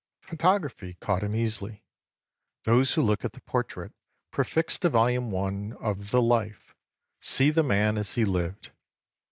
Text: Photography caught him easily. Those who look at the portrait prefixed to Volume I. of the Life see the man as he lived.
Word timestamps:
Photography 0.23 0.95
caught 0.95 1.21
him 1.21 1.35
easily. 1.35 1.85
Those 2.63 2.95
who 2.95 3.03
look 3.03 3.23
at 3.23 3.33
the 3.33 3.41
portrait 3.41 3.93
prefixed 4.31 4.81
to 4.81 4.89
Volume 4.89 5.31
I. 5.37 5.75
of 5.75 6.09
the 6.09 6.23
Life 6.23 6.73
see 7.19 7.51
the 7.51 7.61
man 7.61 7.99
as 7.99 8.15
he 8.15 8.25
lived. 8.25 8.71